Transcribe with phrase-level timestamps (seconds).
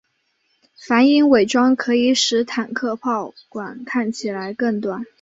[0.79, 5.05] 反影伪装可以使坦克炮管看起来更短。